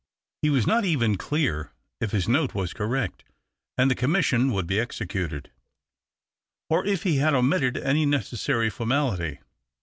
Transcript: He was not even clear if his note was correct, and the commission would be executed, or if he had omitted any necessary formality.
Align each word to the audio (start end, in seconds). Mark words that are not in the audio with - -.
He 0.41 0.49
was 0.49 0.65
not 0.65 0.83
even 0.83 1.15
clear 1.15 1.73
if 1.99 2.09
his 2.09 2.27
note 2.27 2.55
was 2.55 2.73
correct, 2.73 3.23
and 3.77 3.85
the 3.85 3.93
commission 3.93 4.51
would 4.51 4.65
be 4.65 4.79
executed, 4.79 5.51
or 6.71 6.83
if 6.83 7.03
he 7.03 7.17
had 7.17 7.35
omitted 7.35 7.77
any 7.77 8.07
necessary 8.07 8.71
formality. 8.71 9.41